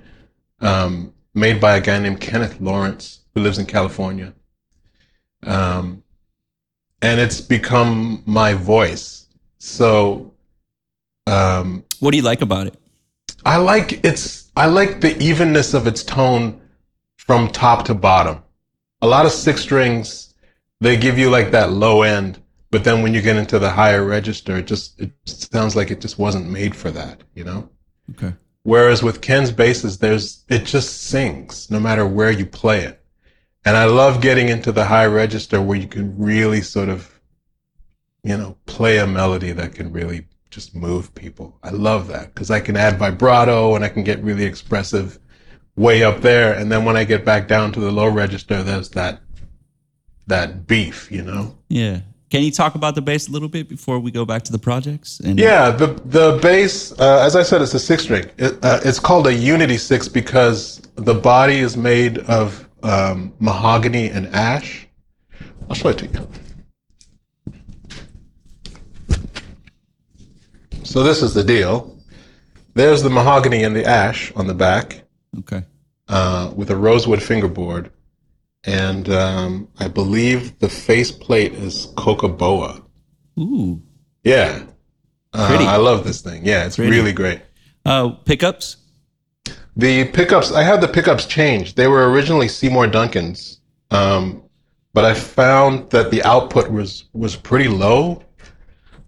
[0.60, 4.32] um, made by a guy named Kenneth Lawrence who lives in California.
[5.42, 6.02] Um,
[7.02, 9.26] and it's become my voice.
[9.58, 10.32] So
[11.26, 12.74] um, What do you like about it?
[13.44, 16.60] I like its I like the evenness of its tone
[17.16, 18.42] from top to bottom.
[19.02, 20.34] a lot of six strings,
[20.80, 22.40] they give you like that low end,
[22.70, 26.00] but then when you get into the higher register, it just it sounds like it
[26.00, 27.68] just wasn't made for that, you know.
[28.12, 28.34] Okay.
[28.62, 33.04] Whereas with Ken's basses, there's it just sings no matter where you play it,
[33.64, 37.20] and I love getting into the high register where you can really sort of,
[38.22, 41.58] you know, play a melody that can really just move people.
[41.64, 45.18] I love that because I can add vibrato and I can get really expressive
[45.76, 48.90] way up there, and then when I get back down to the low register, there's
[48.90, 49.20] that
[50.28, 51.58] that beef, you know.
[51.68, 52.00] Yeah.
[52.30, 54.58] Can you talk about the bass a little bit before we go back to the
[54.58, 55.20] projects?
[55.20, 58.30] And Yeah, the the bass, uh, as I said, it's a six string.
[58.38, 64.08] It, uh, it's called a Unity six because the body is made of um, mahogany
[64.08, 64.86] and ash.
[65.68, 66.28] I'll show it to you.
[70.84, 71.96] So this is the deal.
[72.74, 75.02] There's the mahogany and the ash on the back
[75.38, 75.62] Okay.
[76.08, 77.90] uh, with a rosewood fingerboard,
[78.64, 82.82] and um, I believe the face plate is cocobolo.
[83.38, 83.80] Ooh.
[84.24, 84.64] Yeah.
[85.32, 86.44] Uh, I love this thing.
[86.46, 86.90] Yeah, it's Pretty.
[86.92, 87.40] really great.
[87.84, 88.76] Uh, pickups.
[89.76, 91.76] The pickups, I had the pickups changed.
[91.76, 93.58] They were originally Seymour Duncan's,
[93.90, 94.42] um,
[94.92, 98.22] but I found that the output was was pretty low,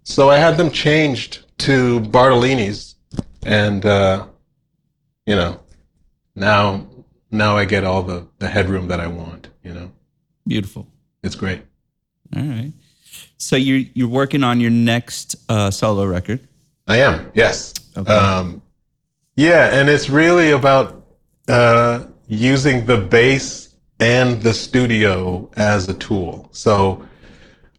[0.03, 2.97] so I had them changed to Bartolini's,
[3.45, 4.27] and uh,
[5.27, 5.61] you know,
[6.35, 6.87] now
[7.31, 9.49] now I get all the the headroom that I want.
[9.63, 9.93] You know,
[10.47, 10.87] Beautiful.
[11.23, 11.63] it's great.
[12.37, 12.73] All right.
[13.39, 16.47] So you're you're working on your next uh, solo record.
[16.89, 17.75] I am, yes.
[17.97, 18.13] Okay.
[18.13, 18.63] Um,
[19.35, 21.05] yeah, and it's really about
[21.49, 26.49] uh, using the bass and the studio as a tool.
[26.53, 27.05] So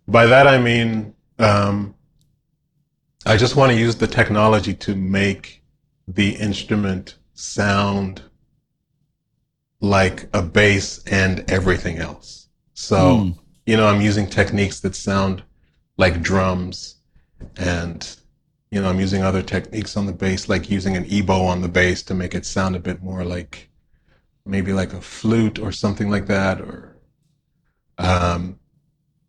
[0.07, 1.95] by that I mean um,
[3.27, 5.61] I just want to use the technology to make
[6.07, 8.21] the instrument sound
[9.81, 12.47] like a bass and everything else.
[12.73, 13.31] So, Hmm.
[13.65, 15.43] you know, I'm using techniques that sound
[15.97, 16.95] like drums
[17.57, 18.15] and
[18.71, 21.69] you know, I'm using other techniques on the bass, like using an EBow on the
[21.69, 23.69] bass to make it sound a bit more like
[24.45, 26.97] maybe like a flute or something like that, or
[27.97, 28.59] um,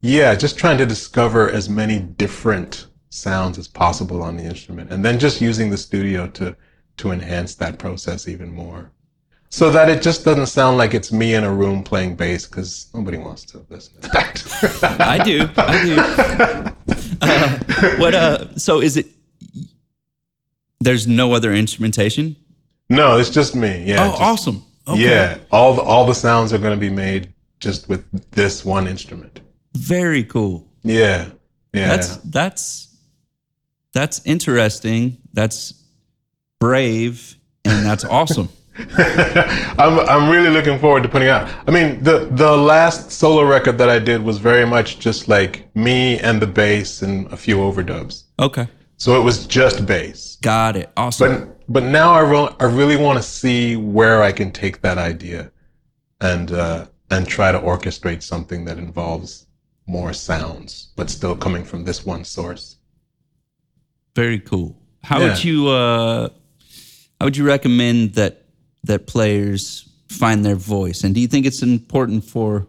[0.00, 5.05] yeah, just trying to discover as many different sounds as possible on the instrument, and
[5.05, 6.57] then just using the studio to
[6.99, 8.90] to enhance that process even more,
[9.51, 12.88] so that it just doesn't sound like it's me in a room playing bass because
[12.94, 14.97] nobody wants to listen to that.
[15.01, 15.49] I do.
[15.57, 15.97] I do.
[17.21, 18.14] Uh, what?
[18.14, 18.57] Uh.
[18.57, 19.07] So is it?
[20.81, 22.37] There's no other instrumentation.
[22.88, 23.85] no, it's just me.
[23.85, 24.05] Yeah.
[24.05, 24.64] oh, just- awesome.
[24.87, 25.03] Okay.
[25.03, 28.87] Yeah, all the, all the sounds are going to be made just with this one
[28.87, 29.40] instrument.
[29.77, 30.66] Very cool.
[30.83, 31.29] Yeah,
[31.75, 31.88] yeah.
[31.88, 32.88] That's that's
[33.98, 35.18] that's interesting.
[35.32, 35.74] That's
[36.61, 38.48] brave, and that's awesome.
[38.96, 41.50] I'm I'm really looking forward to putting out.
[41.66, 45.74] I mean, the the last solo record that I did was very much just like
[45.74, 48.22] me and the bass and a few overdubs.
[48.38, 48.68] Okay.
[48.98, 50.37] So it was just bass.
[50.42, 50.90] Got it.
[50.96, 51.48] Awesome.
[51.48, 54.98] But but now I re- I really want to see where I can take that
[54.98, 55.50] idea
[56.20, 59.48] and uh, and try to orchestrate something that involves
[59.88, 62.77] more sounds, but still coming from this one source.
[64.18, 64.76] Very cool.
[65.04, 65.24] How Yeah.
[65.28, 66.28] would you uh
[67.18, 68.33] how would you recommend that
[68.85, 71.04] that players find their voice?
[71.04, 72.66] And do you think it's important for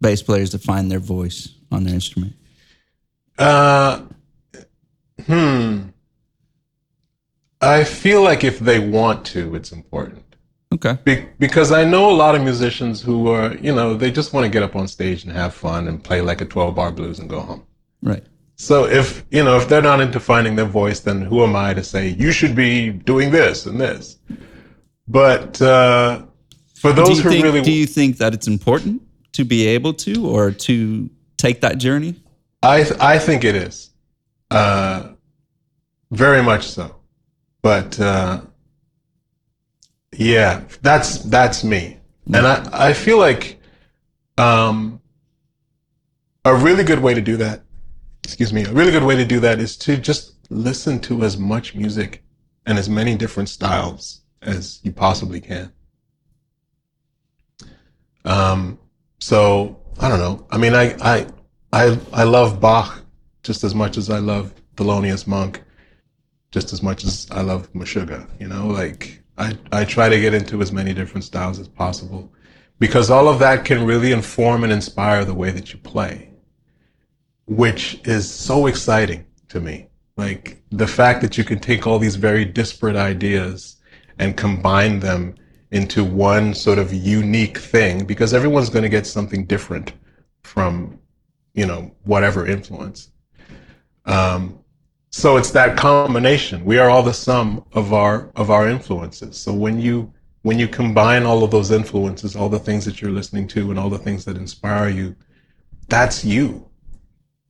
[0.00, 1.38] bass players to find their voice
[1.70, 2.32] on their instrument?
[3.38, 4.02] Uh,
[5.26, 5.78] hmm.
[7.60, 10.24] I feel like if they want to, it's important.
[10.74, 10.98] Okay.
[11.04, 14.44] Be- because I know a lot of musicians who are, you know, they just want
[14.44, 17.18] to get up on stage and have fun and play like a 12 bar blues
[17.20, 17.62] and go home.
[18.02, 18.24] Right.
[18.56, 21.74] So if, you know, if they're not into finding their voice, then who am I
[21.74, 24.18] to say you should be doing this and this?
[25.08, 26.22] But, uh,
[26.76, 30.26] for those who think really, do you think that it's important to be able to
[30.26, 32.16] or to take that journey?
[32.62, 33.90] I th- I think it is,
[34.50, 35.12] uh,
[36.10, 36.96] very much so.
[37.62, 38.40] But uh,
[40.16, 41.98] yeah, that's that's me,
[42.34, 43.60] and I I feel like
[44.36, 45.00] um,
[46.44, 47.62] a really good way to do that.
[48.24, 48.64] Excuse me.
[48.64, 52.22] A really good way to do that is to just listen to as much music
[52.66, 55.72] and as many different styles as you possibly can.
[58.24, 58.78] Um,
[59.18, 60.46] so I don't know.
[60.50, 61.26] I mean, I I
[61.72, 63.02] I I love Bach
[63.42, 65.62] just as much as I love Thelonious Monk,
[66.50, 68.28] just as much as I love Meshuggah.
[68.40, 72.32] You know, like I I try to get into as many different styles as possible
[72.78, 76.31] because all of that can really inform and inspire the way that you play,
[77.56, 79.88] which is so exciting to me.
[80.16, 83.76] Like the fact that you can take all these very disparate ideas
[84.18, 85.34] and combine them
[85.70, 89.92] into one sort of unique thing because everyone's going to get something different
[90.42, 90.98] from,
[91.54, 93.10] you know, whatever influence.
[94.04, 94.58] Um,
[95.10, 96.64] so it's that combination.
[96.64, 99.38] We are all the sum of our of our influences.
[99.38, 103.10] So when you when you combine all of those influences, all the things that you're
[103.10, 105.14] listening to and all the things that inspire you,
[105.88, 106.66] that's you.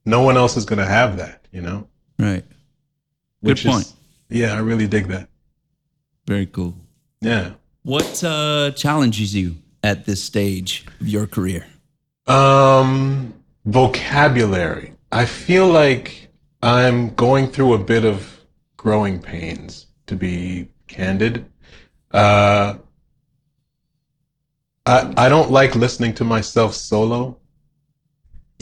[0.04, 1.86] No one else is going to have that, you know?
[2.18, 2.44] Right.
[3.44, 3.92] Good Which is- point.
[4.30, 5.28] yeah, I really dig that.
[6.26, 6.74] Very cool.
[7.20, 7.52] Yeah.
[7.82, 11.66] What uh, challenges you at this stage of your career?
[12.28, 13.34] Um,
[13.64, 14.94] vocabulary.
[15.10, 16.28] I feel like
[16.62, 18.40] I'm going through a bit of
[18.76, 21.44] growing pains, to be candid.
[22.12, 22.74] Uh,
[24.86, 27.36] I I don't like listening to myself solo,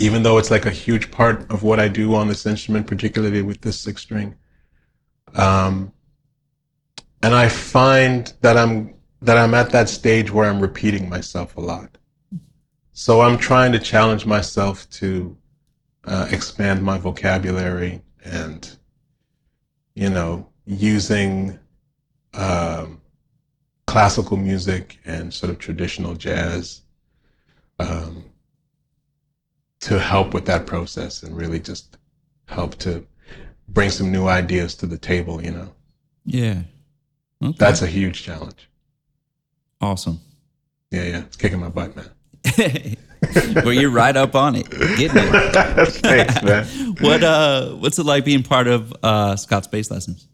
[0.00, 3.42] even though it's like a huge part of what I do on this instrument, particularly
[3.42, 4.34] with this six string.
[5.34, 5.92] Um,
[7.22, 11.60] and I find that I'm that I'm at that stage where I'm repeating myself a
[11.60, 11.98] lot.
[12.94, 15.36] So I'm trying to challenge myself to
[16.04, 18.76] uh, expand my vocabulary and,
[19.94, 21.58] you know, using
[22.32, 23.02] um,
[23.86, 26.80] classical music and sort of traditional jazz
[27.78, 28.24] um,
[29.80, 31.96] to help with that process and really just
[32.46, 33.06] help to
[33.68, 35.42] bring some new ideas to the table.
[35.42, 35.72] You know,
[36.24, 36.62] Yeah.
[37.42, 37.56] Okay.
[37.58, 38.68] that's a huge challenge.
[39.80, 40.20] awesome.
[40.90, 42.10] Yeah, yeah, it's kicking my butt, man.
[43.64, 44.68] well, you're right up on it.
[44.70, 45.88] Getting it.
[45.88, 46.94] Thanks, man.
[47.00, 50.26] What uh what's it like being part of uh Scott's bass lessons?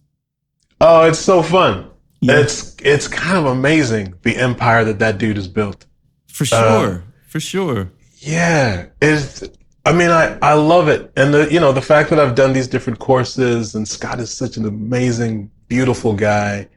[0.80, 1.90] Oh, it's so fun.
[2.20, 2.40] Yeah.
[2.40, 5.84] It's it's kind of amazing the empire that that dude has built.
[6.28, 7.05] For sure.
[7.28, 7.92] for sure.
[8.18, 9.44] Yeah, it's.
[9.84, 12.52] I mean, I I love it, and the you know the fact that I've done
[12.52, 16.68] these different courses, and Scott is such an amazing, beautiful guy.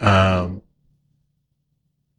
[0.00, 0.62] Um,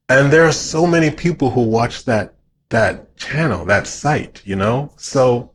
[0.07, 2.35] and there are so many people who watch that
[2.69, 4.93] that channel, that site, you know.
[4.97, 5.51] So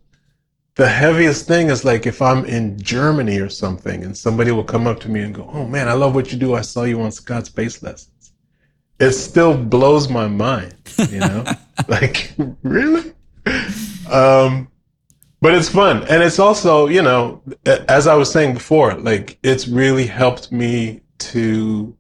[0.74, 4.86] the heaviest thing is like if I'm in Germany or something, and somebody will come
[4.86, 6.54] up to me and go, "Oh man, I love what you do.
[6.54, 8.32] I saw you on Scott's bass lessons."
[9.00, 10.74] It still blows my mind,
[11.10, 11.44] you know.
[11.88, 13.12] like really?
[14.10, 14.68] Um
[15.40, 16.02] but it's fun.
[16.08, 17.42] And it's also you know
[17.88, 21.96] as i was saying before like it's really helped me to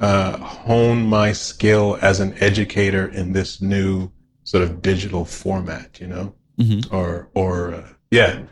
[0.00, 4.10] uh hone my skill as an educator in this new
[4.44, 6.34] sort of digital format you know?
[6.58, 6.92] Mhm.
[6.92, 8.42] or or uh, yeah.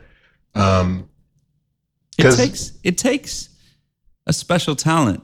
[0.55, 1.09] Um
[2.19, 3.49] It takes it takes
[4.27, 5.23] a special talent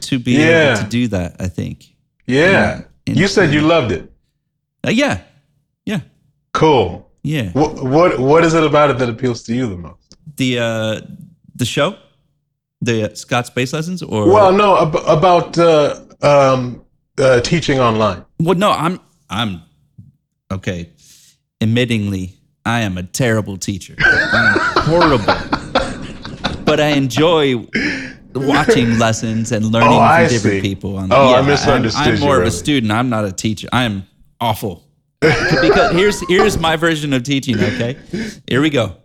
[0.00, 0.72] to be Yeah.
[0.72, 1.94] able to do that, I think.
[2.26, 2.82] yeah.
[3.06, 4.12] And- you said you loved it
[4.86, 5.20] Uh, yeah.
[5.84, 6.00] Yeah.
[6.52, 7.50] cool Yeah.
[7.52, 11.00] what what what is it about it that appeals to you the most The uh
[11.54, 11.96] the show?
[12.82, 16.82] The Scott's bass lessons or well no ab- about uh um
[17.18, 19.62] uh teaching online Well, no, I'm I'm
[20.52, 20.90] okay.
[21.60, 22.34] Admittingly,
[22.66, 23.94] I am a terrible teacher.
[24.00, 25.34] I'm horrible.
[26.64, 27.66] But I enjoy
[28.34, 30.68] watching lessons and learning Oh, from I different see.
[30.68, 30.96] people.
[30.98, 32.92] On, Oh, I I'm- misunderstood I'm, you, more of a student.
[32.92, 33.68] I'm not a teacher.
[33.72, 34.04] I am
[34.40, 34.84] awful.
[35.20, 37.58] because here's here's my version of teaching.
[37.58, 37.96] Okay,
[38.48, 38.96] here we go.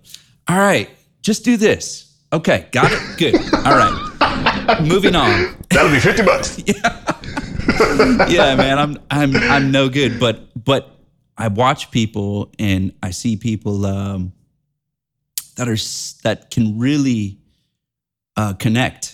[0.47, 0.89] All right,
[1.21, 2.17] just do this.
[2.33, 3.17] Okay, got it.
[3.17, 3.35] Good.
[3.65, 6.61] All right, moving on That'll be 50 bucks.
[8.29, 10.99] yeah, man, I'm I'm I'm no good, but but
[11.37, 14.33] I watch people and I see people um,
[15.55, 15.77] that are
[16.23, 17.39] that can really
[18.35, 19.10] uh, connect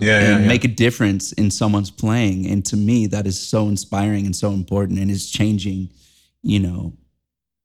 [0.00, 0.48] Yeah, yeah, and yeah.
[0.48, 4.50] make a difference in someone's playing, and to me, that is so inspiring and so
[4.50, 5.90] important, and is changing,
[6.42, 6.94] you know,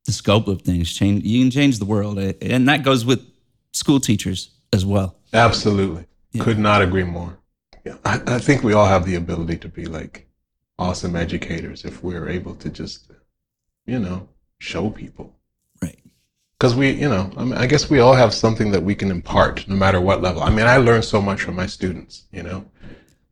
[0.06, 0.94] the scope of things.
[0.94, 3.26] Change you can change the world, and that goes with
[3.74, 5.16] school teachers as well.
[5.34, 6.06] Absolutely.
[6.40, 7.40] Could not agree more.
[7.84, 10.28] Yeah, I, I think we all have the ability to be like
[10.78, 13.12] awesome educators if we're able to just,
[13.86, 15.39] you know, show people.
[16.60, 19.12] Because we, you know, I, mean, I guess we all have something that we can
[19.12, 20.44] impart no matter what level.
[20.44, 22.66] I mean, I learn so much from my students, you know,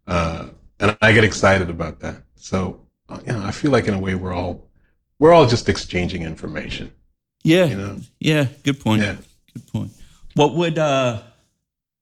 [0.07, 0.47] uh,
[0.79, 2.23] and I get excited about that.
[2.35, 2.79] So,
[3.25, 4.69] you know, I feel like in a way we're all,
[5.19, 6.93] we're all just exchanging information,
[7.43, 7.65] Yeah.
[7.65, 7.97] you know?
[8.19, 9.01] Yeah, good point.
[9.01, 9.17] Yeah.
[9.53, 9.91] Good point.
[10.35, 11.21] What would uh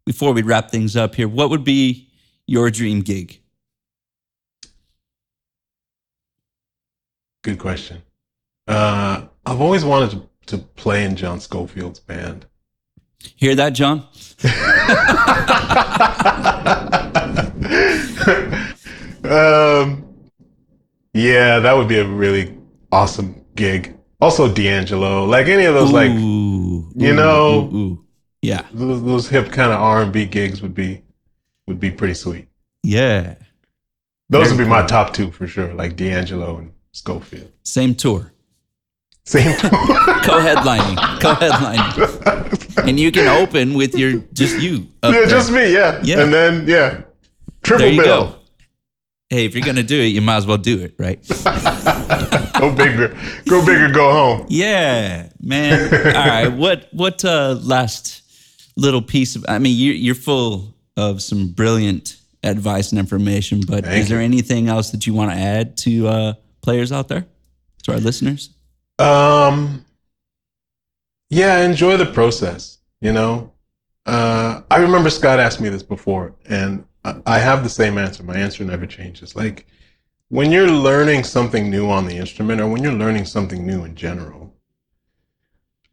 [0.06, 2.10] before we wrap things up here, what would be
[2.46, 3.40] your dream gig?
[7.44, 8.02] Good question.
[8.68, 12.46] Uh, I've always wanted to, to play in John Scofield's band.
[13.36, 14.08] Hear that, John?
[19.24, 20.06] um,
[21.14, 22.58] yeah, that would be a really
[22.91, 23.98] awesome gig.
[24.22, 28.02] Also, D'Angelo, like any of those, like you ooh, know- ooh, ooh.
[28.41, 28.64] Yeah.
[28.74, 31.02] those, those hip kind of R and B gigs would be
[31.68, 32.48] would be pretty sweet.
[32.84, 33.36] Yeah.
[34.30, 37.52] Those would be my top two for sure, like D'Angelo and Scofield.
[37.64, 38.32] Same tour.
[39.26, 39.56] Same.
[39.58, 40.98] Co-headlining.
[41.22, 42.88] Co-headlining.
[42.88, 44.88] and you can open with your just you.
[45.04, 45.26] yeah, there.
[45.26, 45.74] just me.
[45.74, 46.00] Yeah.
[46.04, 46.22] Yeah.
[46.22, 47.02] And then yeah,
[47.64, 48.28] triple There you bill.
[48.28, 48.36] go.
[49.32, 51.20] Hey, if you're gonna do it, you might as well do it, right?
[52.60, 53.18] Go bigger.
[53.50, 53.90] Go bigger.
[53.92, 54.46] Go home.
[54.50, 55.94] Yeah, man.
[56.16, 56.48] All right.
[56.48, 58.22] What what uh last
[58.78, 63.84] little piece of I mean you you're full of some brilliant advice and information, but
[63.84, 64.26] Thank is there you.
[64.26, 67.26] anything else that you want to add to uh players out there?
[67.84, 68.52] To our listeners?
[69.00, 69.86] Um.
[71.30, 72.80] Yeah, enjoy the process.
[73.02, 73.54] You know,
[74.06, 76.86] uh, I remember Scott asked me this before, and
[77.26, 78.24] I, have the same answer.
[78.24, 79.36] My answer never changes.
[79.36, 79.68] Like
[80.30, 83.96] when you're learning something new on the instrument, or when you're learning something new in
[83.96, 84.56] general,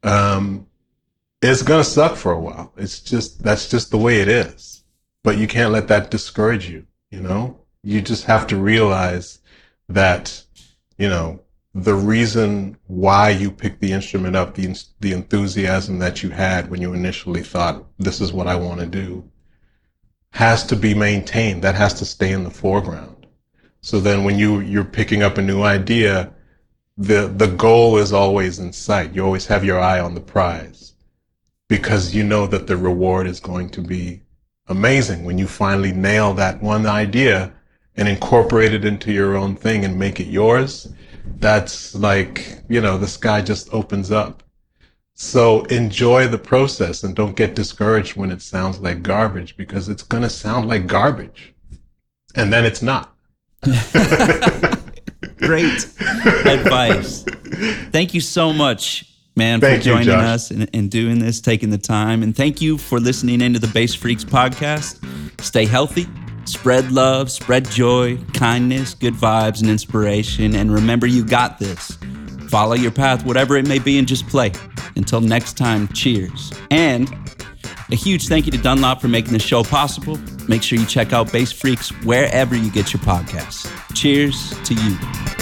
[0.03, 0.67] um,
[1.43, 2.73] it's gonna suck for a while.
[2.77, 4.85] It's just that's just the way it is.
[5.23, 6.87] But you can't let that discourage you.
[7.11, 9.41] You know, you just have to realize
[9.89, 10.43] that,
[10.99, 11.42] you know,
[11.75, 16.83] the reason why you picked the instrument up, the the enthusiasm that you had when
[16.83, 19.25] you initially thought this is what I want to do,
[20.33, 21.63] has to be maintained.
[21.63, 23.27] That has to stay in the foreground.
[23.81, 26.35] So then, when you you're picking up a new idea,
[26.99, 29.15] the the goal is always in sight.
[29.15, 30.93] You always have your eye on the prize,
[31.69, 34.23] because you know that the reward is going to be
[34.69, 37.53] amazing when you finally nail that one idea
[37.97, 40.93] and incorporate it into your own thing and make it yours
[41.39, 44.43] that's like you know the sky just opens up
[45.15, 50.03] so enjoy the process and don't get discouraged when it sounds like garbage because it's
[50.03, 51.55] going to sound like garbage
[52.35, 53.15] and then it's not
[55.43, 55.85] Great
[56.47, 57.25] advice.
[57.91, 59.05] Thank you so much,
[59.37, 60.25] man, Thank for joining Josh.
[60.25, 62.23] us and, and doing this, taking the time.
[62.23, 65.01] And thank you for listening into the Bass Freaks podcast.
[65.41, 66.07] Stay healthy,
[66.45, 70.55] spread love, spread joy, kindness, good vibes, and inspiration.
[70.55, 71.99] And remember, you got this.
[72.49, 74.53] Follow your path, whatever it may be, and just play.
[74.97, 76.53] Until next time, cheers.
[76.71, 77.09] And
[77.91, 80.19] a huge thank you to Dunlop for making this show possible.
[80.49, 83.71] Make sure you check out Bass Freaks wherever you get your podcasts.
[83.95, 85.42] Cheers to you.